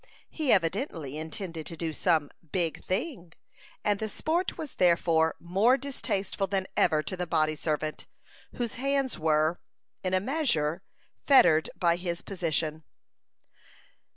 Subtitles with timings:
[0.31, 3.33] He evidently intended to do some "big thing,"
[3.83, 8.07] and the sport was therefore more distasteful than ever to the body servant,
[8.55, 9.59] whose hands were,
[10.03, 10.81] in a measure,
[11.27, 12.83] fettered by his position.